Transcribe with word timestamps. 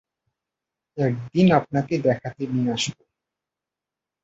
একদিন 0.97 1.47
আপনাকে 1.51 1.93
দেখাতে 1.99 2.43
নিয়ে 2.47 2.71
আসব। 2.73 2.97